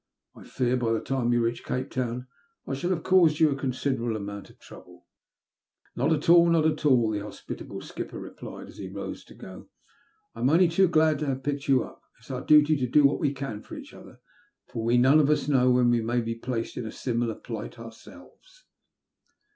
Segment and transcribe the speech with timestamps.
[0.35, 2.25] "I fear by the time we reach Cape Town
[2.65, 5.05] I shall have caused you a con siderable amount of trouble.""
[5.95, 9.35] Not at all I Not at all!" the hospitable skipper replied, as he rose to
[9.35, 9.67] go.''
[10.33, 12.01] I'm only too glad to have picked you up.
[12.17, 14.19] It's our duty to do what we can for each other,
[14.65, 17.77] for we none of us know when we may be placed in a similar plight
[17.77, 18.65] ourselves."